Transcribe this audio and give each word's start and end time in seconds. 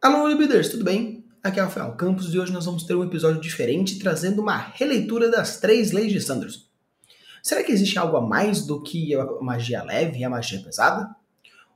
Alô, 0.00 0.28
Libiders, 0.28 0.68
tudo 0.68 0.84
bem? 0.84 1.24
Aqui 1.42 1.58
é 1.58 1.62
o 1.62 1.66
Rafael 1.66 1.90
Campos 1.96 2.32
e 2.32 2.38
hoje 2.38 2.52
nós 2.52 2.66
vamos 2.66 2.84
ter 2.84 2.94
um 2.94 3.02
episódio 3.02 3.40
diferente 3.40 3.98
trazendo 3.98 4.40
uma 4.40 4.56
releitura 4.56 5.28
das 5.28 5.58
três 5.58 5.90
leis 5.90 6.12
de 6.12 6.20
Sanderson. 6.20 6.60
Será 7.42 7.64
que 7.64 7.72
existe 7.72 7.98
algo 7.98 8.16
a 8.16 8.20
mais 8.20 8.64
do 8.64 8.80
que 8.80 9.12
a 9.16 9.26
magia 9.40 9.82
leve 9.82 10.20
e 10.20 10.24
a 10.24 10.30
magia 10.30 10.60
pesada? 10.60 11.10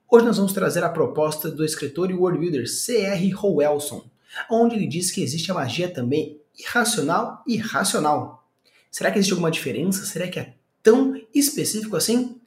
Hoje 0.08 0.24
nós 0.24 0.36
vamos 0.36 0.52
trazer 0.52 0.84
a 0.84 0.88
proposta 0.88 1.50
do 1.50 1.64
escritor 1.64 2.12
e 2.12 2.14
world 2.14 2.38
builder 2.38 2.68
C.R. 2.68 3.34
Howelson, 3.34 4.04
onde 4.48 4.76
ele 4.76 4.86
diz 4.86 5.10
que 5.10 5.20
existe 5.20 5.50
a 5.50 5.54
magia 5.54 5.92
também 5.92 6.40
irracional 6.56 7.42
e 7.44 7.56
racional. 7.56 8.46
Será 8.88 9.10
que 9.10 9.18
existe 9.18 9.32
alguma 9.32 9.50
diferença? 9.50 10.06
Será 10.06 10.28
que 10.28 10.38
é 10.38 10.54
tão 10.80 11.20
específico 11.34 11.96
assim? 11.96 12.40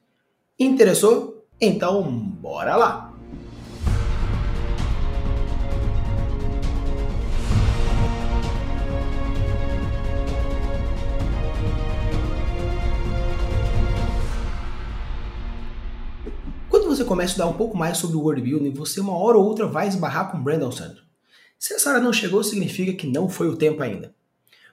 Interessou? 0.57 1.45
Então, 1.59 2.01
bora 2.09 2.77
lá! 2.77 3.14
Você 16.95 17.03
começa 17.03 17.27
a 17.27 17.31
estudar 17.31 17.47
um 17.47 17.57
pouco 17.57 17.77
mais 17.77 17.97
sobre 17.97 18.15
o 18.15 18.21
world 18.21 18.41
building, 18.41 18.71
você 18.71 19.01
uma 19.01 19.17
hora 19.17 19.37
ou 19.37 19.43
outra 19.43 19.67
vai 19.67 19.87
esbarrar 19.87 20.31
com 20.31 20.41
Brandon 20.41 20.71
Sanderson. 20.71 21.03
Se 21.59 21.73
essa 21.73 21.89
hora 21.89 21.99
não 21.99 22.13
chegou, 22.13 22.43
significa 22.43 22.93
que 22.93 23.05
não 23.07 23.27
foi 23.27 23.49
o 23.49 23.57
tempo 23.57 23.83
ainda. 23.83 24.15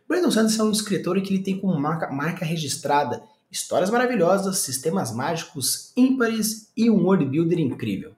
Brandon 0.07 0.31
Sanderson 0.31 0.63
é 0.63 0.67
um 0.67 0.73
escritor 0.73 1.21
que 1.21 1.35
ele 1.35 1.43
tem 1.43 1.59
como 1.59 1.79
marca, 1.79 2.11
marca 2.13 2.45
registrada 2.45 3.23
histórias 3.51 3.91
maravilhosas, 3.91 4.59
sistemas 4.59 5.13
mágicos 5.13 5.93
ímpares 5.97 6.71
e 6.77 6.89
um 6.89 7.05
world 7.05 7.27
builder 7.27 7.59
incrível. 7.59 8.13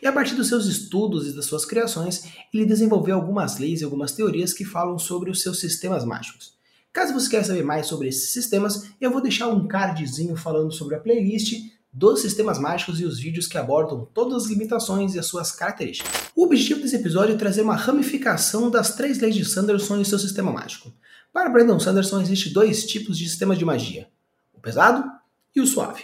E 0.00 0.06
a 0.06 0.12
partir 0.12 0.34
dos 0.34 0.48
seus 0.48 0.66
estudos 0.66 1.26
e 1.26 1.32
das 1.34 1.44
suas 1.44 1.64
criações, 1.64 2.24
ele 2.52 2.64
desenvolveu 2.64 3.16
algumas 3.16 3.58
leis 3.58 3.80
e 3.80 3.84
algumas 3.84 4.12
teorias 4.12 4.52
que 4.52 4.64
falam 4.64 4.98
sobre 4.98 5.30
os 5.30 5.42
seus 5.42 5.60
sistemas 5.60 6.04
mágicos. 6.04 6.54
Caso 6.92 7.12
você 7.12 7.28
queira 7.28 7.44
saber 7.44 7.64
mais 7.64 7.86
sobre 7.86 8.08
esses 8.08 8.32
sistemas, 8.32 8.88
eu 9.00 9.10
vou 9.10 9.20
deixar 9.20 9.48
um 9.48 9.66
cardzinho 9.66 10.36
falando 10.36 10.72
sobre 10.72 10.94
a 10.94 11.00
playlist 11.00 11.74
dos 11.94 12.22
sistemas 12.22 12.58
mágicos 12.58 13.00
e 13.00 13.04
os 13.04 13.20
vídeos 13.20 13.46
que 13.46 13.56
abordam 13.56 14.04
todas 14.12 14.42
as 14.42 14.48
limitações 14.50 15.14
e 15.14 15.18
as 15.20 15.26
suas 15.26 15.52
características. 15.52 16.10
O 16.34 16.42
objetivo 16.42 16.80
desse 16.80 16.96
episódio 16.96 17.36
é 17.36 17.38
trazer 17.38 17.62
uma 17.62 17.76
ramificação 17.76 18.68
das 18.68 18.96
três 18.96 19.20
leis 19.20 19.36
de 19.36 19.44
Sanderson 19.44 20.00
e 20.00 20.04
seu 20.04 20.18
sistema 20.18 20.52
mágico. 20.52 20.92
Para 21.32 21.48
Brandon 21.48 21.78
Sanderson, 21.78 22.20
existem 22.20 22.52
dois 22.52 22.84
tipos 22.84 23.16
de 23.16 23.28
sistema 23.28 23.54
de 23.54 23.64
magia: 23.64 24.08
o 24.52 24.60
pesado 24.60 25.08
e 25.54 25.60
o 25.60 25.66
suave. 25.66 26.02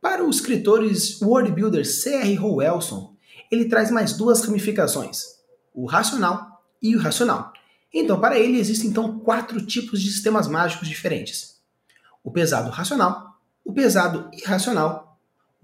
Para 0.00 0.24
os 0.24 0.36
escritores 0.36 1.20
world 1.20 1.50
builder 1.50 1.84
C.R. 1.84 2.38
Howelson, 2.38 3.16
ele 3.50 3.64
traz 3.64 3.90
mais 3.90 4.12
duas 4.12 4.44
ramificações: 4.44 5.24
o 5.74 5.86
racional 5.86 6.62
e 6.80 6.94
o 6.94 7.00
irracional. 7.00 7.52
Então, 7.92 8.20
para 8.20 8.38
ele, 8.38 8.60
existem 8.60 8.90
então 8.90 9.18
quatro 9.18 9.64
tipos 9.66 10.00
de 10.00 10.08
sistemas 10.12 10.46
mágicos 10.46 10.86
diferentes: 10.86 11.60
o 12.22 12.30
pesado 12.30 12.70
racional, 12.70 13.40
o 13.64 13.72
pesado 13.72 14.30
irracional 14.32 15.05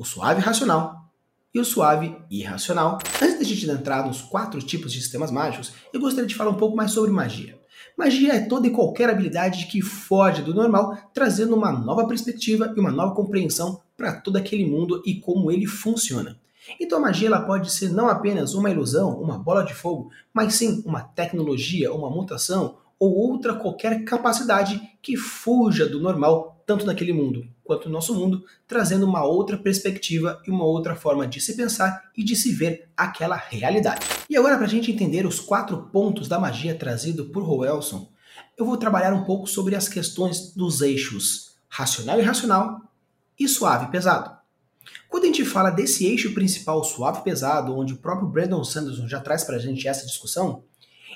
o 0.02 0.04
suave 0.04 0.40
racional 0.40 1.12
e 1.54 1.60
o 1.60 1.64
suave 1.64 2.16
irracional. 2.28 2.98
Antes 3.22 3.38
da 3.38 3.44
gente 3.44 3.70
entrar 3.70 4.04
nos 4.04 4.20
quatro 4.20 4.60
tipos 4.60 4.92
de 4.92 5.00
sistemas 5.00 5.30
mágicos, 5.30 5.72
eu 5.92 6.00
gostaria 6.00 6.26
de 6.26 6.34
falar 6.34 6.50
um 6.50 6.56
pouco 6.56 6.76
mais 6.76 6.90
sobre 6.90 7.12
magia. 7.12 7.60
Magia 7.96 8.34
é 8.34 8.40
toda 8.40 8.66
e 8.66 8.70
qualquer 8.70 9.08
habilidade 9.08 9.66
que 9.66 9.80
foge 9.80 10.42
do 10.42 10.52
normal, 10.52 10.96
trazendo 11.14 11.54
uma 11.54 11.70
nova 11.70 12.06
perspectiva 12.08 12.74
e 12.76 12.80
uma 12.80 12.90
nova 12.90 13.14
compreensão 13.14 13.80
para 13.96 14.12
todo 14.12 14.36
aquele 14.36 14.66
mundo 14.66 15.00
e 15.06 15.20
como 15.20 15.52
ele 15.52 15.66
funciona. 15.66 16.36
Então 16.80 16.98
a 16.98 17.02
magia 17.02 17.28
ela 17.28 17.42
pode 17.42 17.70
ser 17.72 17.90
não 17.90 18.08
apenas 18.08 18.54
uma 18.54 18.70
ilusão, 18.70 19.20
uma 19.20 19.38
bola 19.38 19.62
de 19.62 19.74
fogo, 19.74 20.10
mas 20.34 20.54
sim 20.54 20.82
uma 20.84 21.02
tecnologia, 21.02 21.92
uma 21.92 22.10
mutação 22.10 22.76
ou 22.98 23.14
outra 23.14 23.54
qualquer 23.54 24.04
capacidade 24.04 24.80
que 25.00 25.16
fuja 25.16 25.88
do 25.88 26.00
normal, 26.00 26.51
tanto 26.66 26.86
naquele 26.86 27.12
mundo 27.12 27.46
quanto 27.64 27.88
no 27.88 27.94
nosso 27.94 28.14
mundo, 28.14 28.44
trazendo 28.66 29.06
uma 29.06 29.24
outra 29.24 29.56
perspectiva 29.56 30.40
e 30.46 30.50
uma 30.50 30.64
outra 30.64 30.94
forma 30.94 31.26
de 31.26 31.40
se 31.40 31.56
pensar 31.56 32.10
e 32.16 32.22
de 32.22 32.36
se 32.36 32.52
ver 32.52 32.88
aquela 32.96 33.36
realidade. 33.36 34.04
E 34.28 34.36
agora, 34.36 34.56
para 34.56 34.66
a 34.66 34.68
gente 34.68 34.90
entender 34.90 35.26
os 35.26 35.40
quatro 35.40 35.88
pontos 35.92 36.28
da 36.28 36.38
magia 36.38 36.74
trazido 36.74 37.26
por 37.26 37.42
Rowelson, 37.42 38.10
eu 38.58 38.66
vou 38.66 38.76
trabalhar 38.76 39.14
um 39.14 39.24
pouco 39.24 39.46
sobre 39.46 39.74
as 39.74 39.88
questões 39.88 40.52
dos 40.54 40.82
eixos 40.82 41.56
racional 41.68 42.18
e 42.18 42.22
irracional 42.22 42.80
e 43.38 43.48
suave 43.48 43.86
e 43.86 43.90
pesado. 43.90 44.36
Quando 45.08 45.24
a 45.24 45.26
gente 45.26 45.44
fala 45.44 45.70
desse 45.70 46.06
eixo 46.06 46.34
principal 46.34 46.82
suave 46.84 47.20
e 47.20 47.24
pesado, 47.24 47.76
onde 47.76 47.94
o 47.94 47.98
próprio 47.98 48.28
Brandon 48.28 48.64
Sanderson 48.64 49.08
já 49.08 49.20
traz 49.20 49.44
para 49.44 49.56
a 49.56 49.58
gente 49.58 49.86
essa 49.86 50.06
discussão, 50.06 50.64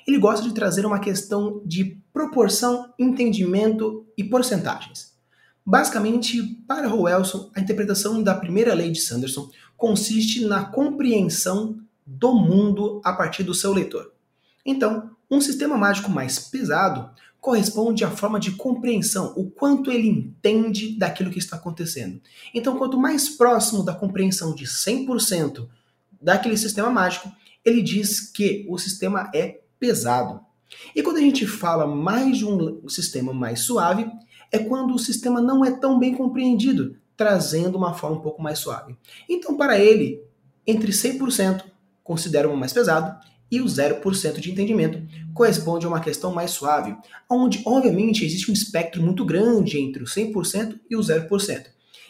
ele 0.07 0.19
gosta 0.19 0.47
de 0.47 0.55
trazer 0.55 0.87
uma 0.87 1.01
questão 1.01 1.61
de 1.65 2.01
proporção, 2.13 2.93
entendimento 2.99 4.07
e 4.17 4.23
porcentagens. 4.23 5.16
Basicamente, 5.67 6.41
para 6.69 6.87
Rowelson, 6.87 7.51
a 7.53 7.61
interpretação 7.61 8.23
da 8.23 8.37
primeira 8.37 8.73
lei 8.73 8.93
de 8.93 9.01
Sanderson 9.01 9.51
consiste 9.77 10.45
na 10.45 10.65
compreensão 10.65 11.81
do 12.07 12.35
mundo 12.35 13.01
a 13.05 13.13
partir 13.13 13.43
do 13.43 13.53
seu 13.53 13.73
leitor. 13.73 14.13
Então, 14.65 15.11
um 15.29 15.41
sistema 15.41 15.77
mágico 15.77 16.09
mais 16.09 16.39
pesado 16.39 17.11
corresponde 17.41 18.05
à 18.05 18.11
forma 18.11 18.39
de 18.39 18.53
compreensão, 18.53 19.33
o 19.37 19.51
quanto 19.51 19.91
ele 19.91 20.09
entende 20.09 20.97
daquilo 20.97 21.31
que 21.31 21.39
está 21.39 21.57
acontecendo. 21.57 22.21
Então, 22.55 22.79
quanto 22.79 22.99
mais 22.99 23.29
próximo 23.29 23.83
da 23.83 23.93
compreensão 23.93 24.55
de 24.55 24.67
100% 24.67 25.67
daquele 26.21 26.57
sistema 26.57 26.91
mágico, 26.91 27.31
ele 27.65 27.83
diz 27.83 28.21
que 28.21 28.65
o 28.69 28.79
sistema 28.79 29.31
é 29.35 29.61
pesado. 29.81 30.41
E 30.95 31.03
quando 31.03 31.17
a 31.17 31.21
gente 31.21 31.45
fala 31.45 31.87
mais 31.87 32.39
de 32.39 32.45
um 32.45 32.89
sistema 32.89 33.33
mais 33.33 33.61
suave, 33.61 34.09
é 34.57 34.65
quando 34.65 34.95
o 34.95 34.99
sistema 34.99 35.41
não 35.41 35.65
é 35.65 35.71
tão 35.71 35.99
bem 35.99 36.15
compreendido, 36.15 36.97
trazendo 37.17 37.77
uma 37.77 37.95
forma 37.95 38.17
um 38.17 38.21
pouco 38.21 38.43
mais 38.43 38.59
suave. 38.59 38.97
Então, 39.29 39.57
para 39.57 39.79
ele, 39.79 40.23
entre 40.67 40.91
100% 40.91 41.63
considera 42.03 42.49
o 42.49 42.57
mais 42.57 42.73
pesado 42.73 43.19
e 43.51 43.61
o 43.61 43.65
0% 43.65 44.41
de 44.41 44.51
entendimento 44.51 45.03
corresponde 45.33 45.87
a 45.87 45.89
uma 45.89 46.01
questão 46.01 46.33
mais 46.33 46.51
suave, 46.51 46.97
onde, 47.31 47.63
obviamente, 47.65 48.25
existe 48.25 48.51
um 48.51 48.55
espectro 48.55 49.03
muito 49.03 49.25
grande 49.25 49.79
entre 49.79 50.03
o 50.03 50.07
100% 50.07 50.81
e 50.91 50.97
o 50.97 51.01
0%. 51.01 51.67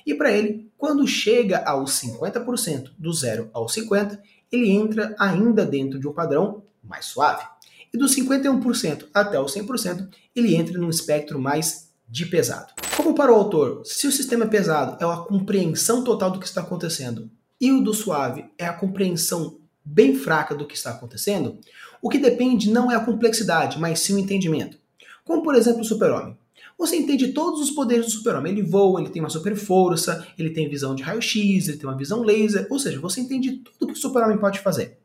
E 0.06 0.14
para 0.14 0.30
ele, 0.30 0.70
quando 0.78 1.06
chega 1.06 1.58
aos 1.64 2.00
50%, 2.00 2.90
do 2.96 3.12
0 3.12 3.50
ao 3.52 3.66
50%, 3.66 4.18
ele 4.50 4.70
entra 4.70 5.14
ainda 5.18 5.66
dentro 5.66 5.98
de 5.98 6.06
um 6.06 6.12
padrão 6.12 6.62
mais 6.82 7.06
suave. 7.06 7.44
E 7.92 7.98
dos 7.98 8.14
51% 8.14 9.06
até 9.12 9.40
os 9.40 9.54
100%, 9.54 10.08
ele 10.34 10.54
entra 10.54 10.78
num 10.78 10.88
espectro 10.88 11.38
mais 11.38 11.85
de 12.08 12.26
pesado. 12.26 12.72
Como 12.96 13.14
para 13.14 13.32
o 13.32 13.36
autor, 13.36 13.82
se 13.84 14.06
o 14.06 14.12
sistema 14.12 14.44
é 14.44 14.48
pesado 14.48 14.96
é 15.02 15.10
a 15.10 15.16
compreensão 15.18 16.02
total 16.02 16.30
do 16.30 16.38
que 16.38 16.46
está 16.46 16.60
acontecendo 16.60 17.30
e 17.60 17.72
o 17.72 17.80
do 17.80 17.92
suave 17.92 18.46
é 18.58 18.66
a 18.66 18.72
compreensão 18.72 19.58
bem 19.84 20.14
fraca 20.14 20.54
do 20.54 20.66
que 20.66 20.74
está 20.74 20.90
acontecendo, 20.90 21.58
o 22.02 22.08
que 22.08 22.18
depende 22.18 22.70
não 22.70 22.90
é 22.90 22.96
a 22.96 23.04
complexidade, 23.04 23.78
mas 23.78 24.00
sim 24.00 24.14
o 24.14 24.18
entendimento. 24.18 24.78
Como 25.24 25.42
por 25.42 25.54
exemplo 25.54 25.80
o 25.80 25.84
super-homem. 25.84 26.36
Você 26.78 26.96
entende 26.96 27.32
todos 27.32 27.60
os 27.60 27.70
poderes 27.70 28.04
do 28.04 28.12
super-homem. 28.12 28.52
Ele 28.52 28.62
voa, 28.62 29.00
ele 29.00 29.08
tem 29.08 29.22
uma 29.22 29.30
super 29.30 29.56
força, 29.56 30.26
ele 30.38 30.50
tem 30.50 30.68
visão 30.68 30.94
de 30.94 31.02
raio-x, 31.02 31.68
ele 31.68 31.78
tem 31.78 31.88
uma 31.88 31.96
visão 31.96 32.22
laser, 32.22 32.66
ou 32.70 32.78
seja, 32.78 33.00
você 33.00 33.20
entende 33.20 33.62
tudo 33.78 33.92
que 33.92 33.98
o 33.98 34.02
super-homem 34.02 34.36
pode 34.36 34.60
fazer. 34.60 34.98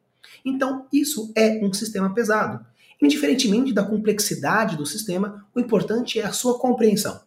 Então, 0.43 0.85
isso 0.91 1.31
é 1.35 1.63
um 1.63 1.71
sistema 1.71 2.13
pesado. 2.13 2.65
Indiferentemente 3.01 3.73
da 3.73 3.83
complexidade 3.83 4.77
do 4.77 4.85
sistema, 4.85 5.45
o 5.55 5.59
importante 5.59 6.19
é 6.19 6.25
a 6.25 6.31
sua 6.31 6.59
compreensão. 6.59 7.19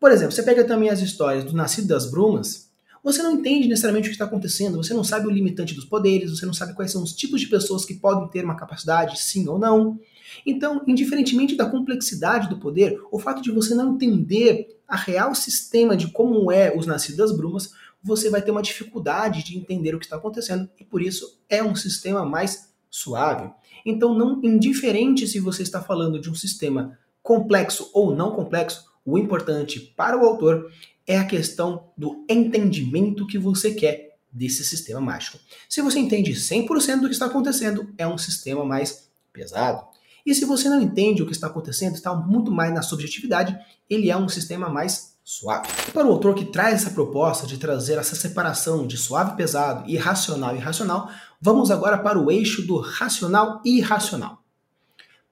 Por 0.00 0.10
exemplo, 0.10 0.32
você 0.32 0.42
pega 0.42 0.64
também 0.64 0.88
as 0.88 1.00
histórias 1.00 1.44
do 1.44 1.52
Nascido 1.52 1.86
das 1.86 2.10
Brumas, 2.10 2.72
você 3.04 3.20
não 3.20 3.32
entende 3.32 3.68
necessariamente 3.68 4.08
o 4.08 4.10
que 4.10 4.14
está 4.14 4.24
acontecendo, 4.24 4.76
você 4.76 4.94
não 4.94 5.02
sabe 5.02 5.26
o 5.26 5.30
limitante 5.30 5.74
dos 5.74 5.84
poderes, 5.84 6.30
você 6.30 6.46
não 6.46 6.54
sabe 6.54 6.74
quais 6.74 6.92
são 6.92 7.02
os 7.02 7.12
tipos 7.12 7.40
de 7.40 7.48
pessoas 7.48 7.84
que 7.84 7.94
podem 7.94 8.28
ter 8.28 8.44
uma 8.44 8.56
capacidade, 8.56 9.20
sim 9.20 9.46
ou 9.48 9.58
não. 9.58 9.98
Então, 10.46 10.82
indiferentemente 10.86 11.56
da 11.56 11.66
complexidade 11.66 12.48
do 12.48 12.58
poder, 12.58 13.00
o 13.10 13.18
fato 13.18 13.42
de 13.42 13.50
você 13.50 13.74
não 13.74 13.94
entender 13.94 14.80
a 14.86 14.96
real 14.96 15.34
sistema 15.34 15.96
de 15.96 16.08
como 16.08 16.50
é 16.52 16.76
os 16.76 16.86
Nascidos 16.86 17.16
das 17.16 17.36
Brumas, 17.36 17.72
você 18.02 18.30
vai 18.30 18.40
ter 18.40 18.50
uma 18.50 18.62
dificuldade 18.62 19.44
de 19.44 19.58
entender 19.58 19.94
o 19.94 19.98
que 19.98 20.06
está 20.06 20.16
acontecendo 20.16 20.68
e 20.78 20.84
por 20.84 21.02
isso 21.02 21.40
é 21.48 21.62
um 21.62 21.74
sistema 21.74 22.24
mais 22.24 22.71
suave. 22.92 23.50
Então, 23.86 24.14
não 24.14 24.38
indiferente 24.44 25.26
se 25.26 25.40
você 25.40 25.62
está 25.62 25.80
falando 25.80 26.20
de 26.20 26.30
um 26.30 26.34
sistema 26.34 26.98
complexo 27.22 27.90
ou 27.94 28.14
não 28.14 28.32
complexo, 28.32 28.84
o 29.04 29.18
importante 29.18 29.80
para 29.96 30.16
o 30.16 30.26
autor 30.26 30.70
é 31.06 31.18
a 31.18 31.24
questão 31.24 31.88
do 31.96 32.24
entendimento 32.28 33.26
que 33.26 33.38
você 33.38 33.72
quer 33.72 34.18
desse 34.30 34.62
sistema 34.64 35.00
mágico. 35.00 35.38
Se 35.68 35.80
você 35.80 35.98
entende 35.98 36.32
100% 36.32 37.00
do 37.00 37.06
que 37.06 37.14
está 37.14 37.26
acontecendo, 37.26 37.92
é 37.96 38.06
um 38.06 38.18
sistema 38.18 38.64
mais 38.64 39.10
pesado. 39.32 39.84
E 40.24 40.34
se 40.34 40.44
você 40.44 40.68
não 40.68 40.80
entende 40.80 41.22
o 41.22 41.26
que 41.26 41.32
está 41.32 41.48
acontecendo, 41.48 41.94
está 41.94 42.14
muito 42.14 42.50
mais 42.52 42.72
na 42.72 42.82
subjetividade, 42.82 43.58
ele 43.90 44.10
é 44.10 44.16
um 44.16 44.28
sistema 44.28 44.68
mais 44.68 45.16
suave. 45.24 45.68
Para 45.92 46.06
o 46.06 46.10
autor 46.10 46.34
que 46.34 46.44
traz 46.44 46.82
essa 46.82 46.90
proposta 46.90 47.46
de 47.46 47.58
trazer 47.58 47.98
essa 47.98 48.14
separação 48.14 48.86
de 48.86 48.96
suave 48.96 49.32
e 49.32 49.36
pesado 49.36 49.88
e 49.88 49.96
racional 49.96 50.54
e 50.54 50.58
irracional, 50.58 51.10
Vamos 51.44 51.72
agora 51.72 51.98
para 51.98 52.20
o 52.20 52.30
eixo 52.30 52.64
do 52.64 52.78
racional 52.78 53.60
e 53.64 53.78
irracional. 53.78 54.44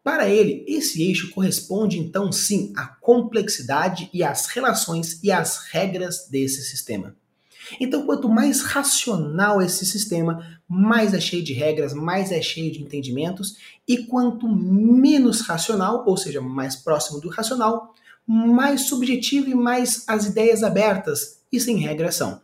Para 0.03 0.29
ele, 0.29 0.65
esse 0.67 1.01
eixo 1.01 1.31
corresponde 1.31 2.01
então 2.01 2.33
sim 2.33 2.73
à 2.77 2.85
complexidade 2.85 4.11
e 4.13 4.25
às 4.25 4.47
relações 4.47 5.23
e 5.23 5.31
às 5.31 5.59
regras 5.71 6.27
desse 6.29 6.65
sistema. 6.65 7.15
Então, 7.79 8.05
quanto 8.05 8.29
mais 8.29 8.63
racional 8.63 9.63
esse 9.63 9.87
sistema, 9.87 10.61
mais 10.69 11.15
é 11.15 11.21
cheio 11.21 11.45
de 11.45 11.53
regras, 11.53 11.95
mais 11.95 12.33
é 12.33 12.43
cheio 12.43 12.73
de 12.73 12.83
entendimentos, 12.83 13.57
e 13.87 13.99
quanto 14.07 14.49
menos 14.49 15.43
racional, 15.43 16.03
ou 16.05 16.17
seja, 16.17 16.41
mais 16.41 16.75
próximo 16.75 17.21
do 17.21 17.29
racional, 17.29 17.95
mais 18.27 18.89
subjetivo 18.89 19.49
e 19.49 19.55
mais 19.55 20.03
as 20.09 20.27
ideias 20.27 20.65
abertas 20.65 21.39
e 21.53 21.61
sem 21.61 21.77
regras 21.77 22.17
são. 22.17 22.41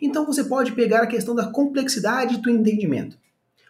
Então 0.00 0.26
você 0.26 0.44
pode 0.44 0.72
pegar 0.72 1.02
a 1.02 1.06
questão 1.06 1.34
da 1.34 1.46
complexidade 1.46 2.38
do 2.38 2.50
entendimento. 2.50 3.18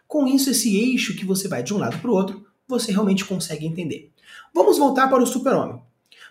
Com 0.07 0.27
isso, 0.27 0.51
esse 0.51 0.77
eixo 0.77 1.17
que 1.17 1.25
você 1.25 1.49
vai 1.49 1.63
de 1.63 1.75
um 1.75 1.79
lado 1.79 1.99
para 1.99 2.11
o 2.11 2.15
outro, 2.15 2.47
você 2.69 2.93
realmente 2.93 3.25
consegue 3.25 3.67
entender. 3.67 4.11
Vamos 4.55 4.79
voltar 4.79 5.09
para 5.09 5.23
o 5.23 5.27
super-homem. 5.27 5.81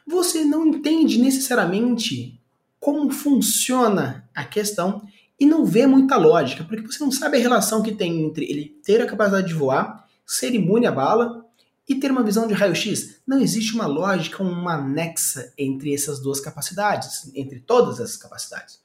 Você 0.08 0.44
não 0.44 0.68
entende 0.68 1.18
necessariamente 1.18 2.40
como 2.80 3.10
funciona 3.12 4.30
a 4.34 4.44
questão 4.44 5.02
e 5.40 5.46
não 5.46 5.66
vê 5.66 5.88
muita 5.88 6.16
lógica, 6.16 6.64
porque 6.64 6.86
você 6.86 7.04
não 7.04 7.12
sabe 7.12 7.38
a 7.38 7.42
relação 7.42 7.81
que 7.81 7.92
tem 7.92 8.24
entre 8.24 8.46
ele 8.46 8.80
ter 8.84 9.02
a 9.02 9.08
capacidade 9.08 9.48
de 9.48 9.54
voar, 9.54 10.08
ser 10.26 10.54
imune 10.54 10.86
à 10.86 10.92
bala 10.92 11.46
e 11.88 11.96
ter 11.96 12.12
uma 12.12 12.24
visão 12.24 12.48
de 12.48 12.54
raio-x. 12.54 13.22
Não 13.28 13.40
existe 13.40 13.74
uma 13.74 13.86
lógica, 13.86 14.42
uma 14.42 14.76
anexa 14.76 15.52
entre 15.58 15.94
essas 15.94 16.20
duas 16.20 16.40
capacidades, 16.40 17.31
entre 17.36 17.60
todas 17.60 18.00
essas 18.00 18.18
capacidades. 18.18 18.80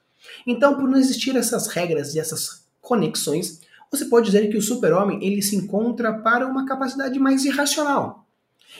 Então, 0.47 0.77
por 0.77 0.88
não 0.88 0.99
existir 0.99 1.37
essas 1.37 1.67
regras 1.67 2.15
e 2.15 2.21
essas 2.21 2.65
conexões, 2.81 3.61
você 3.91 4.05
pode 4.05 4.27
dizer 4.27 4.49
que 4.49 4.56
o 4.56 4.62
super-homem 4.62 5.19
ele 5.25 5.43
se 5.43 5.56
encontra 5.56 6.12
para 6.12 6.47
uma 6.47 6.65
capacidade 6.65 7.19
mais 7.19 7.44
irracional. 7.44 8.27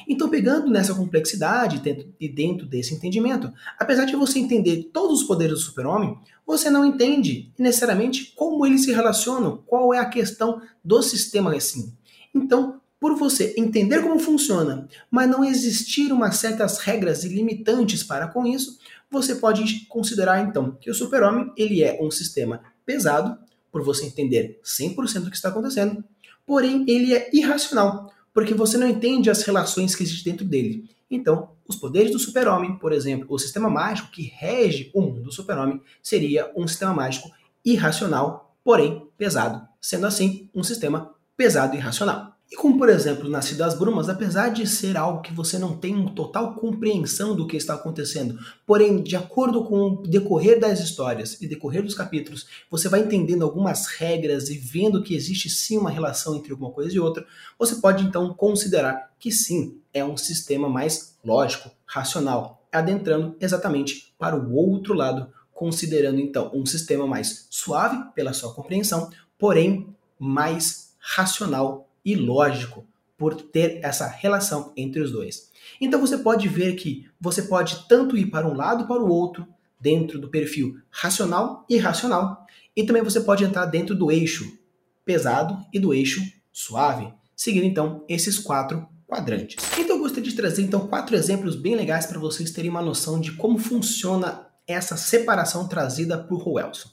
Então, 0.09 0.29
pegando 0.29 0.71
nessa 0.71 0.95
complexidade 0.95 1.83
e 2.21 2.29
dentro 2.29 2.65
desse 2.65 2.95
entendimento, 2.95 3.53
apesar 3.79 4.05
de 4.05 4.15
você 4.15 4.39
entender 4.39 4.91
todos 4.93 5.23
os 5.23 5.27
poderes 5.27 5.55
do 5.55 5.61
super-homem, 5.61 6.17
você 6.47 6.71
não 6.71 6.85
entende 6.85 7.53
necessariamente 7.59 8.33
como 8.37 8.65
eles 8.65 8.85
se 8.85 8.93
relacionam, 8.93 9.63
qual 9.67 9.93
é 9.93 9.99
a 9.99 10.09
questão 10.09 10.63
do 10.85 11.03
sistema 11.03 11.55
assim. 11.55 11.93
Então, 12.35 12.81
por 13.01 13.17
você 13.17 13.55
entender 13.57 14.03
como 14.03 14.19
funciona, 14.19 14.87
mas 15.11 15.29
não 15.29 15.43
existir 15.43 16.13
umas 16.13 16.37
certas 16.37 16.79
regras 16.79 17.25
e 17.25 17.29
limitantes 17.29 18.03
para 18.03 18.29
com 18.29 18.47
isso, 18.47 18.79
você 19.11 19.35
pode 19.35 19.87
considerar 19.87 20.41
então 20.41 20.73
que 20.81 20.91
o 20.91 20.95
super-homem 20.95 21.53
ele 21.57 21.83
é 21.83 21.99
um 22.01 22.11
sistema 22.11 22.63
pesado, 22.87 23.39
por 23.71 23.83
você 23.83 24.07
entender 24.07 24.61
100% 24.65 25.21
do 25.21 25.31
que 25.31 25.37
está 25.37 25.49
acontecendo, 25.49 26.03
porém 26.47 26.85
ele 26.89 27.15
é 27.15 27.31
irracional, 27.33 28.13
porque 28.33 28.55
você 28.55 28.77
não 28.77 28.89
entende 28.89 29.31
as 29.31 29.43
relações 29.43 29.95
que 29.95 30.03
existem 30.03 30.33
dentro 30.33 30.47
dele. 30.47 30.91
Então, 31.11 31.51
os 31.67 31.77
poderes 31.77 32.13
do 32.13 32.19
super-homem, 32.19 32.77
por 32.79 32.93
exemplo, 32.93 33.27
o 33.31 33.39
sistema 33.39 33.69
mágico 33.69 34.11
que 34.11 34.23
rege 34.23 34.91
o 34.95 35.01
mundo 35.01 35.23
do 35.23 35.33
super-homem, 35.33 35.81
seria 36.03 36.51
um 36.57 36.67
sistema 36.67 36.95
mágico 36.95 37.31
irracional, 37.65 38.57
porém 38.65 39.07
pesado, 39.17 39.67
sendo 39.81 40.07
assim 40.07 40.49
um 40.55 40.63
sistema 40.63 41.15
pesado 41.37 41.75
e 41.75 41.79
irracional. 41.79 42.37
E 42.53 42.57
como, 42.57 42.77
por 42.77 42.89
exemplo, 42.89 43.31
Nascido 43.31 43.59
das 43.59 43.79
Brumas, 43.79 44.09
apesar 44.09 44.49
de 44.49 44.67
ser 44.67 44.97
algo 44.97 45.23
que 45.23 45.33
você 45.33 45.57
não 45.57 45.77
tem 45.77 46.05
total 46.09 46.57
compreensão 46.57 47.37
do 47.37 47.47
que 47.47 47.57
está 47.57 47.75
acontecendo, 47.75 48.41
porém, 48.67 49.01
de 49.01 49.15
acordo 49.15 49.65
com 49.65 49.93
o 49.93 50.03
decorrer 50.03 50.59
das 50.59 50.81
histórias 50.81 51.41
e 51.41 51.47
decorrer 51.47 51.81
dos 51.81 51.95
capítulos, 51.95 52.49
você 52.69 52.89
vai 52.89 53.01
entendendo 53.01 53.45
algumas 53.45 53.87
regras 53.87 54.51
e 54.51 54.59
vendo 54.59 55.01
que 55.01 55.15
existe 55.15 55.49
sim 55.49 55.79
uma 55.79 55.91
relação 55.91 56.35
entre 56.35 56.53
uma 56.53 56.73
coisa 56.73 56.93
e 56.93 56.99
outra, 56.99 57.25
você 57.57 57.77
pode 57.77 58.05
então 58.05 58.35
considerar 58.35 59.13
que 59.17 59.31
sim, 59.31 59.79
é 59.95 60.05
um 60.05 60.17
sistema 60.17 60.69
mais 60.69 61.17
lógico, 61.25 61.71
racional, 61.87 62.67
adentrando 62.73 63.37
exatamente 63.41 64.13
para 64.19 64.37
o 64.37 64.55
outro 64.55 64.93
lado, 64.93 65.33
considerando 65.53 66.19
então 66.19 66.51
um 66.53 66.67
sistema 66.67 67.07
mais 67.07 67.47
suave 67.49 68.13
pela 68.13 68.33
sua 68.33 68.53
compreensão, 68.53 69.09
porém 69.39 69.95
mais 70.19 70.95
racional 70.99 71.90
e 72.05 72.15
lógico 72.15 72.87
por 73.17 73.35
ter 73.35 73.81
essa 73.83 74.07
relação 74.07 74.73
entre 74.77 75.01
os 75.01 75.13
dois. 75.13 75.51
Então 75.81 76.01
você 76.01 76.19
pode 76.19 76.49
ver 76.49 76.75
que 76.75 77.07
você 77.21 77.43
pode 77.43 77.87
tanto 77.87 78.17
ir 78.17 78.27
para 78.27 78.49
um 78.49 78.55
lado 78.55 78.87
para 78.87 79.03
o 79.03 79.11
outro 79.11 79.47
dentro 79.79 80.19
do 80.19 80.29
perfil 80.29 80.79
racional 80.91 81.65
e 81.69 81.75
irracional, 81.75 82.47
e 82.77 82.85
também 82.85 83.03
você 83.03 83.21
pode 83.21 83.45
entrar 83.45 83.67
dentro 83.67 83.95
do 83.95 84.11
eixo 84.11 84.59
pesado 85.05 85.59
e 85.73 85.79
do 85.79 85.93
eixo 85.93 86.21
suave, 86.53 87.13
seguindo 87.35 87.65
então 87.65 88.05
esses 88.09 88.39
quatro 88.39 88.87
quadrantes. 89.07 89.57
Então 89.79 89.97
eu 89.97 90.03
gostaria 90.03 90.31
de 90.31 90.37
trazer 90.37 90.63
então 90.63 90.87
quatro 90.87 91.17
exemplos 91.17 91.57
bem 91.57 91.75
legais 91.75 92.07
para 92.07 92.21
vocês 92.21 92.51
terem 92.51 92.71
uma 92.71 92.83
noção 92.83 93.21
de 93.21 93.33
como 93.33 93.59
funciona 93.59 94.47
essa 94.67 94.97
separação 94.97 95.67
trazida 95.67 96.17
por 96.17 96.43
Rowelson. 96.43 96.89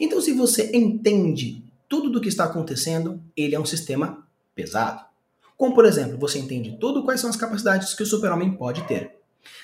Então 0.00 0.20
se 0.20 0.32
você 0.32 0.70
entende 0.74 1.63
tudo 1.88 2.10
do 2.10 2.20
que 2.20 2.28
está 2.28 2.44
acontecendo, 2.44 3.22
ele 3.36 3.54
é 3.54 3.60
um 3.60 3.66
sistema 3.66 4.26
pesado. 4.54 5.04
Como, 5.56 5.74
por 5.74 5.84
exemplo, 5.84 6.18
você 6.18 6.38
entende 6.38 6.76
tudo 6.80 7.04
quais 7.04 7.20
são 7.20 7.30
as 7.30 7.36
capacidades 7.36 7.94
que 7.94 8.02
o 8.02 8.06
super-homem 8.06 8.56
pode 8.56 8.82
ter. 8.84 9.18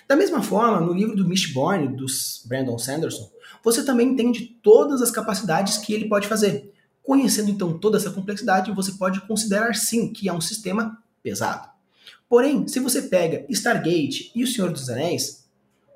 Da 0.07 0.15
mesma 0.15 0.43
forma, 0.43 0.81
no 0.81 0.93
livro 0.93 1.17
do 1.17 1.27
Mistborn, 1.27 1.97
dos 1.97 2.43
Brandon 2.47 2.79
Sanderson, 2.79 3.31
você 3.65 3.85
também 3.85 4.09
entende 4.09 4.59
todas 4.63 5.03
as 5.03 5.11
capacidades 5.11 5.79
que 5.79 5.93
ele 5.93 6.09
pode 6.09 6.29
fazer. 6.29 6.73
Conhecendo 7.03 7.51
então 7.51 7.79
toda 7.79 7.97
essa 7.97 8.11
complexidade, 8.11 8.73
você 8.73 8.93
pode 8.93 9.21
considerar 9.23 9.75
sim 9.75 10.13
que 10.13 10.29
é 10.29 10.33
um 10.33 10.41
sistema 10.41 11.03
pesado. 11.23 11.69
Porém, 12.29 12.69
se 12.69 12.79
você 12.79 13.03
pega 13.03 13.45
Stargate 13.49 14.31
e 14.35 14.45
O 14.45 14.47
Senhor 14.47 14.71
dos 14.71 14.89
Anéis, 14.89 15.40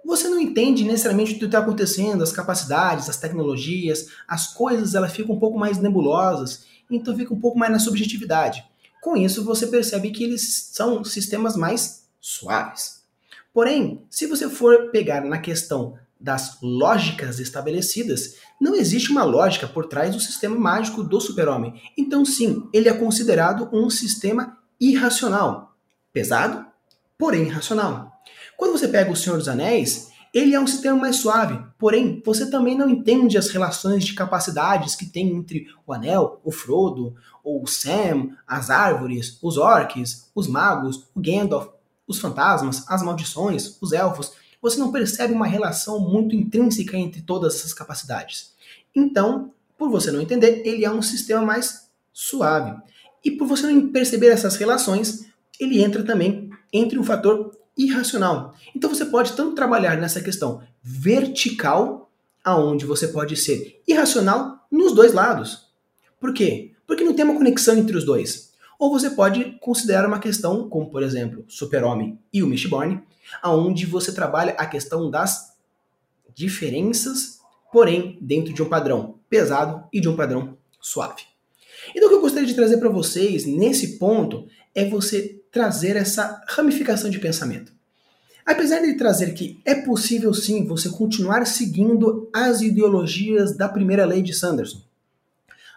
você 0.05 0.29
não 0.29 0.41
entende 0.41 0.85
necessariamente 0.85 1.33
o 1.33 1.39
que 1.39 1.45
está 1.45 1.59
acontecendo, 1.59 2.23
as 2.23 2.33
capacidades, 2.33 3.09
as 3.09 3.17
tecnologias, 3.17 4.09
as 4.29 4.53
coisas 4.53 4.95
elas 4.95 5.13
ficam 5.13 5.35
um 5.35 5.39
pouco 5.39 5.59
mais 5.59 5.79
nebulosas, 5.79 6.65
então 6.91 7.17
fica 7.17 7.33
um 7.33 7.41
pouco 7.41 7.59
mais 7.59 7.73
na 7.73 7.79
subjetividade. 7.79 8.65
Com 9.01 9.17
isso, 9.17 9.45
você 9.45 9.67
percebe 9.67 10.11
que 10.11 10.25
eles 10.25 10.71
são 10.73 11.05
sistemas 11.05 11.57
mais 11.57 12.05
suaves. 12.21 13.03
Porém, 13.53 14.03
se 14.11 14.27
você 14.27 14.49
for 14.49 14.91
pegar 14.91 15.21
na 15.23 15.39
questão 15.39 15.99
das 16.19 16.59
lógicas 16.63 17.39
estabelecidas, 17.39 18.37
não 18.61 18.75
existe 18.75 19.11
uma 19.11 19.25
lógica 19.25 19.67
por 19.67 19.87
trás 19.87 20.15
do 20.15 20.21
sistema 20.21 20.57
mágico 20.57 21.05
do 21.05 21.21
super-homem. 21.21 21.81
Então, 21.99 22.25
sim, 22.25 22.69
ele 22.73 22.89
é 22.89 22.95
considerado 22.95 23.69
um 23.73 23.91
sistema 23.91 24.57
irracional. 24.81 25.77
Pesado, 26.13 26.65
porém 27.19 27.49
racional. 27.49 28.14
Quando 28.57 28.73
você 28.73 28.89
pega 28.89 29.11
o 29.11 29.17
Senhor 29.17 29.37
dos 29.37 29.49
Anéis, 29.49 30.09
ele 30.35 30.53
é 30.53 30.61
um 30.61 30.67
sistema 30.67 30.97
mais 30.97 31.17
suave, 31.17 31.65
porém, 31.79 32.21
você 32.25 32.51
também 32.51 32.77
não 32.77 32.89
entende 32.91 33.39
as 33.39 33.51
relações 33.51 34.05
de 34.05 34.15
capacidades 34.15 34.97
que 34.97 35.07
tem 35.07 35.29
entre 35.29 35.69
o 35.87 35.93
Anel, 35.93 36.41
o 36.43 36.51
Frodo, 36.51 37.15
o 37.45 37.65
Sam, 37.69 38.31
as 38.45 38.69
árvores, 38.69 39.39
os 39.41 39.57
orcs, 39.57 40.29
os 40.35 40.49
magos, 40.49 41.07
o 41.15 41.21
Gandalf, 41.21 41.69
os 42.07 42.19
fantasmas, 42.19 42.85
as 42.89 43.01
maldições, 43.03 43.79
os 43.81 43.93
elfos. 43.93 44.33
Você 44.61 44.79
não 44.79 44.91
percebe 44.91 45.33
uma 45.33 45.47
relação 45.47 46.01
muito 46.01 46.35
intrínseca 46.35 46.97
entre 46.97 47.23
todas 47.23 47.55
essas 47.55 47.73
capacidades. 47.73 48.55
Então, 48.93 49.53
por 49.79 49.89
você 49.89 50.11
não 50.11 50.21
entender, 50.21 50.63
ele 50.65 50.85
é 50.85 50.91
um 50.91 51.03
sistema 51.03 51.43
mais 51.43 51.89
suave. 52.13 52.77
E 53.25 53.31
por 53.31 53.47
você 53.47 53.67
não 53.67 53.89
perceber 53.89 54.29
essas 54.29 54.57
relações, 54.57 55.27
ele 55.61 55.83
entra 55.83 56.03
também 56.03 56.51
entre 56.73 56.99
um 56.99 57.05
fator 57.05 57.53
irracional. 57.77 58.55
Então 58.75 58.89
você 58.89 59.05
pode 59.05 59.33
tanto 59.33 59.55
trabalhar 59.55 59.97
nessa 59.97 60.21
questão 60.21 60.63
vertical, 60.83 62.11
aonde 62.43 62.85
você 62.85 63.09
pode 63.09 63.37
ser 63.37 63.83
irracional 63.87 64.67
nos 64.71 64.93
dois 64.95 65.13
lados. 65.13 65.69
Por 66.21 66.33
quê? 66.33 66.73
Porque 66.87 67.05
não 67.05 67.15
tem 67.15 67.25
uma 67.25 67.37
conexão 67.37 67.77
entre 67.77 67.97
os 67.97 68.05
dois. 68.05 68.53
Ou 68.79 68.91
você 68.91 69.11
pode 69.11 69.57
considerar 69.61 70.07
uma 70.07 70.19
questão, 70.19 70.69
como 70.69 70.91
por 70.91 71.03
exemplo, 71.03 71.45
Super-Homem 71.49 72.19
e 72.33 72.43
o 72.43 72.47
Mistborn, 72.47 73.01
aonde 73.43 73.87
você 73.87 74.13
trabalha 74.13 74.53
a 74.59 74.67
questão 74.67 75.11
das 75.11 75.55
diferenças, 76.35 77.39
porém 77.73 78.19
dentro 78.21 78.53
de 78.53 78.63
um 78.63 78.69
padrão 78.69 79.19
pesado 79.29 79.85
e 79.93 80.01
de 80.01 80.09
um 80.09 80.17
padrão 80.17 80.57
suave. 80.81 81.23
Então 81.95 82.07
o 82.07 82.11
que 82.11 82.17
eu 82.17 82.21
gostaria 82.21 82.47
de 82.47 82.55
trazer 82.55 82.79
para 82.79 82.89
vocês 82.89 83.47
nesse 83.47 83.99
ponto 83.99 84.47
é 84.75 84.89
você 84.89 85.41
trazer 85.55 85.95
essa 85.95 86.43
ramificação 86.49 87.09
de 87.09 87.21
pensamento. 87.21 87.73
Apesar 88.45 88.81
de 88.81 88.95
trazer 88.95 89.35
que 89.35 89.61
é 89.65 89.77
possível 89.77 90.35
sim 90.35 90.67
você 90.67 90.91
continuar 90.91 91.47
seguindo 91.47 92.29
as 92.35 92.61
ideologias 92.61 93.57
da 93.57 93.69
primeira 93.69 94.05
lei 94.05 94.21
de 94.21 94.35
Sanderson, 94.35 94.83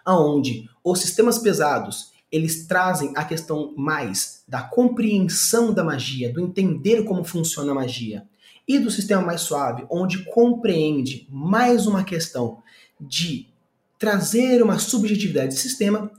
aonde 0.04 0.68
os 0.82 1.00
sistemas 1.00 1.38
pesados 1.38 2.10
eles 2.30 2.66
trazem 2.66 3.12
a 3.16 3.24
questão 3.24 3.72
mais 3.76 4.42
da 4.48 4.62
compreensão 4.62 5.72
da 5.72 5.84
magia, 5.84 6.30
do 6.30 6.40
entender 6.40 7.04
como 7.04 7.22
funciona 7.22 7.70
a 7.70 7.74
magia, 7.74 8.26
e 8.66 8.80
do 8.80 8.90
sistema 8.90 9.22
mais 9.22 9.42
suave, 9.42 9.86
onde 9.88 10.24
compreende 10.24 11.26
mais 11.30 11.86
uma 11.86 12.02
questão 12.02 12.62
de 13.00 13.46
trazer 13.96 14.60
uma 14.60 14.78
subjetividade 14.78 15.54
de 15.54 15.60
sistema, 15.60 16.10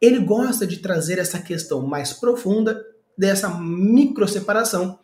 ele 0.00 0.20
gosta 0.20 0.66
de 0.66 0.76
trazer 0.76 1.18
essa 1.18 1.40
questão 1.40 1.84
mais 1.84 2.12
profunda 2.12 2.84
dessa 3.16 3.48
microseparação, 3.48 4.98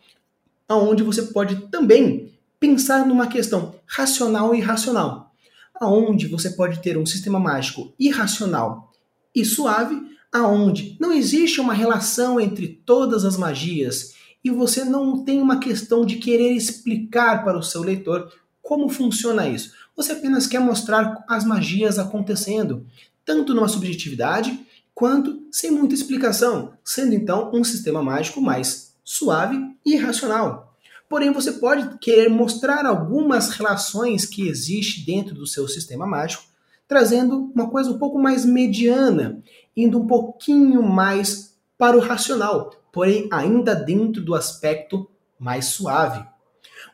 aonde 0.67 1.03
você 1.03 1.23
pode 1.23 1.67
também 1.67 2.31
pensar 2.59 3.05
numa 3.05 3.27
questão 3.27 3.75
racional 3.85 4.53
e 4.53 4.59
irracional, 4.59 5.33
aonde 5.75 6.27
você 6.27 6.51
pode 6.51 6.81
ter 6.81 6.97
um 6.97 7.05
sistema 7.05 7.39
mágico 7.39 7.93
irracional 7.99 8.91
e 9.35 9.43
suave, 9.43 10.01
aonde 10.31 10.95
não 10.99 11.11
existe 11.11 11.59
uma 11.59 11.73
relação 11.73 12.39
entre 12.39 12.67
todas 12.67 13.25
as 13.25 13.37
magias 13.37 14.13
e 14.43 14.49
você 14.49 14.83
não 14.83 15.23
tem 15.23 15.41
uma 15.41 15.59
questão 15.59 16.05
de 16.05 16.17
querer 16.17 16.51
explicar 16.51 17.43
para 17.43 17.57
o 17.57 17.63
seu 17.63 17.81
leitor 17.81 18.31
como 18.61 18.89
funciona 18.89 19.47
isso. 19.47 19.73
Você 19.95 20.13
apenas 20.13 20.47
quer 20.47 20.59
mostrar 20.59 21.23
as 21.27 21.45
magias 21.45 21.99
acontecendo, 21.99 22.85
tanto 23.25 23.53
numa 23.53 23.67
subjetividade 23.67 24.59
quanto 24.93 25.47
sem 25.51 25.71
muita 25.71 25.93
explicação, 25.93 26.73
sendo 26.83 27.13
então 27.13 27.51
um 27.53 27.63
sistema 27.63 28.03
mágico 28.03 28.41
mais 28.41 28.95
suave 29.03 29.57
e 29.85 29.95
racional. 29.95 30.75
Porém, 31.09 31.31
você 31.31 31.51
pode 31.51 31.97
querer 31.99 32.29
mostrar 32.29 32.85
algumas 32.85 33.49
relações 33.49 34.25
que 34.25 34.47
existem 34.47 35.05
dentro 35.05 35.35
do 35.35 35.45
seu 35.45 35.67
sistema 35.67 36.07
mágico, 36.07 36.43
trazendo 36.87 37.51
uma 37.53 37.69
coisa 37.69 37.91
um 37.91 37.97
pouco 37.97 38.19
mais 38.19 38.45
mediana, 38.45 39.43
indo 39.75 39.99
um 39.99 40.07
pouquinho 40.07 40.81
mais 40.81 41.55
para 41.77 41.97
o 41.97 41.99
racional, 41.99 42.71
porém 42.91 43.27
ainda 43.31 43.75
dentro 43.75 44.23
do 44.23 44.35
aspecto 44.35 45.09
mais 45.39 45.65
suave. 45.65 46.25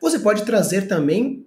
Você 0.01 0.19
pode 0.19 0.43
trazer 0.43 0.87
também 0.87 1.45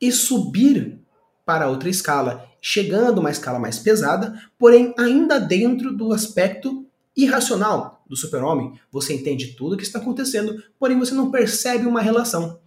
e 0.00 0.10
subir 0.10 0.98
para 1.44 1.68
outra 1.68 1.88
escala, 1.88 2.48
chegando 2.64 3.18
a 3.18 3.20
uma 3.20 3.30
escala 3.30 3.58
mais 3.58 3.80
pesada, 3.80 4.40
porém 4.56 4.94
ainda 4.96 5.40
dentro 5.40 5.92
do 5.92 6.12
aspecto 6.12 6.86
irracional 7.16 8.04
do 8.08 8.16
super-homem. 8.16 8.72
Você 8.90 9.14
entende 9.14 9.48
tudo 9.48 9.74
o 9.74 9.76
que 9.76 9.82
está 9.82 9.98
acontecendo, 9.98 10.62
porém 10.78 10.96
você 10.96 11.12
não 11.12 11.30
percebe 11.30 11.86
uma 11.86 12.00
relação. 12.00 12.60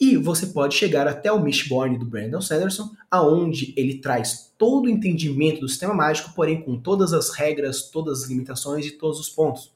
E 0.00 0.16
você 0.16 0.46
pode 0.46 0.74
chegar 0.74 1.06
até 1.06 1.30
o 1.30 1.42
Mistborn 1.42 1.98
do 1.98 2.04
Brandon 2.04 2.40
Sanderson, 2.40 2.90
aonde 3.10 3.72
ele 3.76 3.98
traz 3.98 4.52
todo 4.58 4.86
o 4.86 4.90
entendimento 4.90 5.60
do 5.60 5.68
sistema 5.68 5.94
mágico, 5.94 6.32
porém 6.34 6.62
com 6.62 6.78
todas 6.78 7.12
as 7.12 7.30
regras, 7.30 7.90
todas 7.90 8.22
as 8.22 8.28
limitações 8.28 8.86
e 8.86 8.92
todos 8.92 9.20
os 9.20 9.28
pontos. 9.28 9.75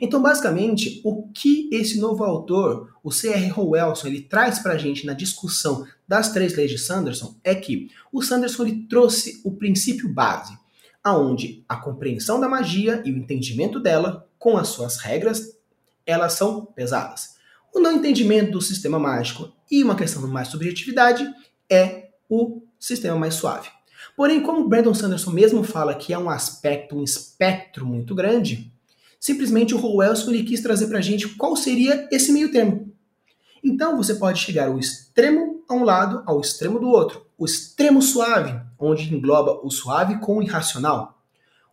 Então, 0.00 0.22
basicamente, 0.22 1.00
o 1.04 1.28
que 1.28 1.68
esse 1.72 1.98
novo 1.98 2.24
autor, 2.24 2.94
o 3.02 3.10
C.R. 3.10 3.52
Howelson, 3.52 4.08
ele 4.08 4.22
traz 4.22 4.58
para 4.58 4.74
a 4.74 4.78
gente 4.78 5.04
na 5.04 5.12
discussão 5.12 5.86
das 6.06 6.32
três 6.32 6.54
leis 6.54 6.70
de 6.70 6.78
Sanderson 6.78 7.36
é 7.42 7.54
que 7.54 7.88
o 8.12 8.22
Sanderson 8.22 8.64
ele 8.64 8.86
trouxe 8.88 9.40
o 9.44 9.52
princípio 9.52 10.08
base, 10.08 10.56
aonde 11.02 11.64
a 11.68 11.76
compreensão 11.76 12.40
da 12.40 12.48
magia 12.48 13.02
e 13.04 13.12
o 13.12 13.16
entendimento 13.16 13.80
dela, 13.80 14.28
com 14.38 14.56
as 14.56 14.68
suas 14.68 14.98
regras, 14.98 15.56
elas 16.06 16.34
são 16.34 16.64
pesadas. 16.64 17.36
O 17.74 17.80
não 17.80 17.92
entendimento 17.92 18.52
do 18.52 18.60
sistema 18.60 18.98
mágico 18.98 19.52
e 19.70 19.82
uma 19.82 19.96
questão 19.96 20.22
de 20.22 20.28
mais 20.28 20.48
subjetividade 20.48 21.26
é 21.70 22.10
o 22.28 22.62
sistema 22.78 23.16
mais 23.16 23.34
suave. 23.34 23.68
Porém, 24.16 24.42
como 24.42 24.68
Brandon 24.68 24.94
Sanderson 24.94 25.30
mesmo 25.30 25.62
fala 25.62 25.94
que 25.94 26.12
é 26.12 26.18
um 26.18 26.28
aspecto, 26.28 26.96
um 26.96 27.04
espectro 27.04 27.86
muito 27.86 28.14
grande, 28.14 28.71
Simplesmente 29.22 29.72
o 29.72 29.78
Howelson 29.78 30.32
ele 30.32 30.42
quis 30.42 30.60
trazer 30.60 30.88
para 30.88 30.98
a 30.98 31.00
gente 31.00 31.28
qual 31.36 31.54
seria 31.54 32.08
esse 32.10 32.32
meio 32.32 32.50
termo. 32.50 32.92
Então 33.62 33.96
você 33.96 34.16
pode 34.16 34.40
chegar 34.40 34.66
ao 34.66 34.80
extremo 34.80 35.62
a 35.68 35.74
um 35.74 35.84
lado, 35.84 36.24
ao 36.26 36.40
extremo 36.40 36.80
do 36.80 36.88
outro. 36.88 37.24
O 37.38 37.44
extremo 37.44 38.02
suave, 38.02 38.60
onde 38.76 39.14
engloba 39.14 39.60
o 39.62 39.70
suave 39.70 40.18
com 40.18 40.38
o 40.38 40.42
irracional. 40.42 41.22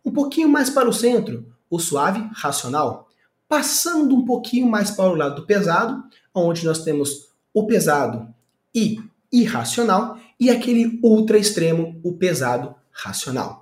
Um 0.04 0.12
pouquinho 0.12 0.48
mais 0.48 0.70
para 0.70 0.88
o 0.88 0.92
centro, 0.92 1.44
o 1.68 1.80
suave 1.80 2.24
racional. 2.34 3.08
Passando 3.48 4.14
um 4.14 4.24
pouquinho 4.24 4.70
mais 4.70 4.92
para 4.92 5.10
o 5.10 5.16
lado 5.16 5.34
do 5.34 5.46
pesado, 5.46 6.04
onde 6.32 6.64
nós 6.64 6.84
temos 6.84 7.30
o 7.52 7.66
pesado 7.66 8.32
e 8.72 9.00
irracional, 9.32 10.16
e 10.38 10.50
aquele 10.50 11.00
ultra 11.02 11.36
extremo, 11.36 12.00
o 12.04 12.12
pesado 12.12 12.76
racional. 12.92 13.59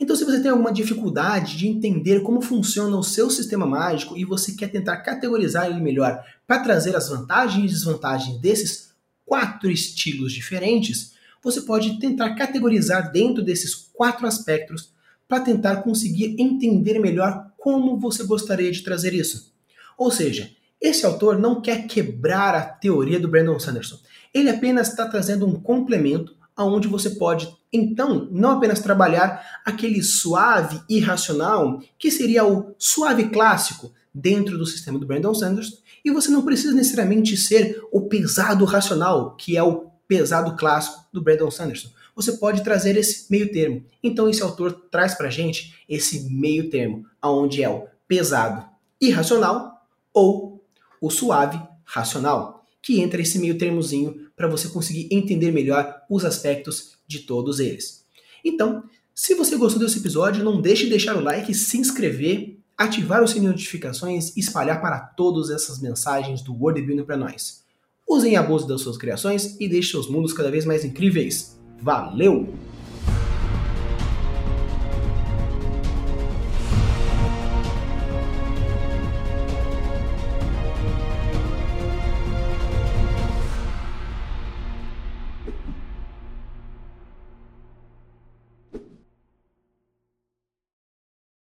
Então, 0.00 0.14
se 0.14 0.24
você 0.24 0.40
tem 0.40 0.50
alguma 0.50 0.72
dificuldade 0.72 1.56
de 1.56 1.66
entender 1.66 2.20
como 2.20 2.40
funciona 2.40 2.96
o 2.96 3.02
seu 3.02 3.30
sistema 3.30 3.66
mágico 3.66 4.16
e 4.16 4.24
você 4.24 4.52
quer 4.52 4.68
tentar 4.68 4.98
categorizar 4.98 5.66
ele 5.66 5.80
melhor 5.80 6.22
para 6.46 6.62
trazer 6.62 6.94
as 6.94 7.08
vantagens 7.08 7.64
e 7.64 7.74
desvantagens 7.74 8.38
desses 8.40 8.92
quatro 9.24 9.70
estilos 9.70 10.32
diferentes, 10.32 11.12
você 11.42 11.60
pode 11.60 11.98
tentar 11.98 12.34
categorizar 12.34 13.12
dentro 13.12 13.42
desses 13.42 13.74
quatro 13.74 14.26
aspectos 14.26 14.92
para 15.28 15.40
tentar 15.40 15.76
conseguir 15.82 16.36
entender 16.38 16.98
melhor 16.98 17.46
como 17.58 17.98
você 17.98 18.24
gostaria 18.24 18.72
de 18.72 18.82
trazer 18.82 19.12
isso. 19.12 19.52
Ou 19.96 20.10
seja, 20.10 20.50
esse 20.80 21.04
autor 21.04 21.38
não 21.38 21.60
quer 21.60 21.86
quebrar 21.86 22.54
a 22.54 22.62
teoria 22.62 23.18
do 23.18 23.28
Brandon 23.28 23.58
Sanderson. 23.58 23.98
Ele 24.32 24.48
apenas 24.48 24.88
está 24.88 25.06
trazendo 25.06 25.46
um 25.46 25.60
complemento 25.60 26.36
aonde 26.56 26.88
você 26.88 27.10
pode 27.10 27.52
então 27.72 28.28
não 28.30 28.52
apenas 28.52 28.80
trabalhar 28.80 29.60
aquele 29.64 30.02
suave 30.02 30.80
irracional, 30.88 31.82
que 31.98 32.10
seria 32.10 32.44
o 32.44 32.74
suave 32.78 33.28
clássico 33.28 33.92
dentro 34.12 34.56
do 34.56 34.66
sistema 34.66 34.98
do 34.98 35.06
Brandon 35.06 35.34
Sanders, 35.34 35.82
e 36.04 36.10
você 36.10 36.30
não 36.30 36.42
precisa 36.42 36.74
necessariamente 36.74 37.36
ser 37.36 37.80
o 37.92 38.02
pesado 38.02 38.64
racional, 38.64 39.36
que 39.36 39.56
é 39.56 39.62
o 39.62 39.90
pesado 40.06 40.56
clássico 40.56 41.04
do 41.12 41.22
Brandon 41.22 41.50
Sanderson. 41.50 41.90
Você 42.16 42.32
pode 42.32 42.64
trazer 42.64 42.96
esse 42.96 43.30
meio 43.30 43.52
termo. 43.52 43.84
Então 44.02 44.28
esse 44.28 44.42
autor 44.42 44.72
traz 44.90 45.14
pra 45.14 45.30
gente 45.30 45.84
esse 45.88 46.28
meio 46.30 46.70
termo, 46.70 47.06
aonde 47.20 47.62
é 47.62 47.68
o 47.68 47.86
pesado 48.08 48.66
irracional 49.00 49.86
ou 50.12 50.64
o 51.00 51.10
suave 51.10 51.60
racional 51.84 52.58
que 52.82 53.00
entra 53.00 53.20
esse 53.20 53.38
meio 53.38 53.58
termozinho 53.58 54.28
para 54.34 54.48
você 54.48 54.68
conseguir 54.68 55.08
entender 55.10 55.52
melhor 55.52 56.02
os 56.08 56.24
aspectos 56.24 56.97
de 57.08 57.20
todos 57.20 57.58
eles. 57.58 58.04
Então, 58.44 58.84
se 59.14 59.34
você 59.34 59.56
gostou 59.56 59.80
desse 59.80 59.98
episódio, 59.98 60.44
não 60.44 60.60
deixe 60.60 60.84
de 60.84 60.90
deixar 60.90 61.16
o 61.16 61.20
like, 61.20 61.52
se 61.52 61.76
inscrever, 61.78 62.58
ativar 62.76 63.22
o 63.22 63.26
sininho 63.26 63.52
de 63.52 63.58
notificações 63.58 64.36
e 64.36 64.40
espalhar 64.40 64.80
para 64.80 65.00
todas 65.00 65.50
essas 65.50 65.80
mensagens 65.80 66.42
do 66.42 66.54
World 66.54 66.82
Building 66.82 67.04
para 67.04 67.16
nós. 67.16 67.64
Usem 68.08 68.36
a 68.36 68.42
bolsa 68.42 68.68
das 68.68 68.80
suas 68.80 68.96
criações 68.96 69.56
e 69.58 69.68
deixem 69.68 69.90
seus 69.90 70.08
mundos 70.08 70.32
cada 70.32 70.50
vez 70.50 70.64
mais 70.64 70.84
incríveis. 70.84 71.58
Valeu! 71.82 72.67